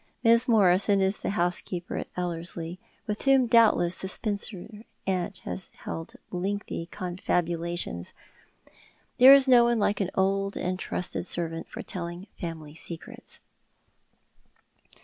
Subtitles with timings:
[0.25, 0.47] Mrs.
[0.47, 6.87] Morison is the housekeeper at Ellerslie, with whom doubtless the spinster aunt has held lengthy
[6.87, 8.13] confabulations.
[9.19, 13.41] There is no one like an old and trusted servant for telling family secrets.